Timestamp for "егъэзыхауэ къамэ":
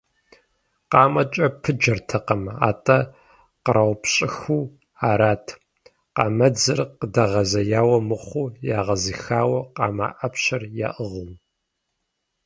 8.79-10.07